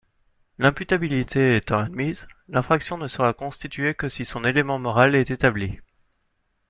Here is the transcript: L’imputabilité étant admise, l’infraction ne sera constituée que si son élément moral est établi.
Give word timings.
L’imputabilité 0.57 1.55
étant 1.57 1.77
admise, 1.77 2.27
l’infraction 2.49 2.97
ne 2.97 3.07
sera 3.07 3.33
constituée 3.35 3.93
que 3.93 4.09
si 4.09 4.25
son 4.25 4.43
élément 4.45 4.79
moral 4.79 5.13
est 5.13 5.29
établi. 5.29 5.79